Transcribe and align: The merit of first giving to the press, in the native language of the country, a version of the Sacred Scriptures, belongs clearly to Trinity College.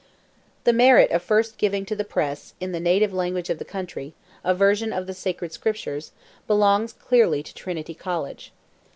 The 0.63 0.73
merit 0.73 1.11
of 1.11 1.21
first 1.21 1.59
giving 1.59 1.85
to 1.85 1.95
the 1.95 2.03
press, 2.03 2.55
in 2.59 2.71
the 2.71 2.79
native 2.79 3.13
language 3.13 3.51
of 3.51 3.59
the 3.59 3.63
country, 3.65 4.15
a 4.43 4.55
version 4.55 4.91
of 4.91 5.05
the 5.05 5.13
Sacred 5.13 5.53
Scriptures, 5.53 6.11
belongs 6.47 6.91
clearly 6.91 7.43
to 7.43 7.53
Trinity 7.53 7.93
College. 7.93 8.51